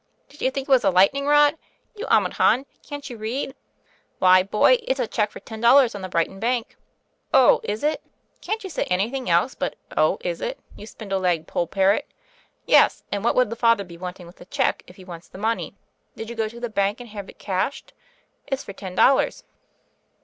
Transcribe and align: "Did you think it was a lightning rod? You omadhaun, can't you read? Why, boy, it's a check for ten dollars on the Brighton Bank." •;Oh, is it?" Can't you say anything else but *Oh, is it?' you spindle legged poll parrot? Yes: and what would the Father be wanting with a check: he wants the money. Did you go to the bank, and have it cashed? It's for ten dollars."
"Did 0.29 0.41
you 0.41 0.49
think 0.49 0.67
it 0.67 0.71
was 0.71 0.83
a 0.83 0.89
lightning 0.89 1.27
rod? 1.27 1.59
You 1.95 2.07
omadhaun, 2.09 2.65
can't 2.81 3.07
you 3.07 3.17
read? 3.17 3.53
Why, 4.17 4.41
boy, 4.41 4.79
it's 4.81 4.99
a 4.99 5.05
check 5.05 5.29
for 5.29 5.39
ten 5.39 5.61
dollars 5.61 5.93
on 5.93 6.01
the 6.01 6.09
Brighton 6.09 6.39
Bank." 6.39 6.69
•;Oh, 7.31 7.59
is 7.61 7.83
it?" 7.83 8.01
Can't 8.41 8.63
you 8.63 8.69
say 8.71 8.85
anything 8.85 9.29
else 9.29 9.53
but 9.53 9.75
*Oh, 9.95 10.17
is 10.21 10.41
it?' 10.41 10.59
you 10.75 10.87
spindle 10.87 11.19
legged 11.19 11.45
poll 11.47 11.67
parrot? 11.67 12.07
Yes: 12.65 13.03
and 13.11 13.23
what 13.23 13.35
would 13.35 13.51
the 13.51 13.55
Father 13.55 13.83
be 13.83 13.95
wanting 13.95 14.25
with 14.25 14.41
a 14.41 14.45
check: 14.45 14.81
he 14.87 15.05
wants 15.05 15.27
the 15.27 15.37
money. 15.37 15.75
Did 16.15 16.31
you 16.31 16.35
go 16.35 16.47
to 16.47 16.59
the 16.59 16.67
bank, 16.67 16.99
and 16.99 17.09
have 17.09 17.29
it 17.29 17.37
cashed? 17.37 17.93
It's 18.47 18.63
for 18.63 18.73
ten 18.73 18.95
dollars." 18.95 19.43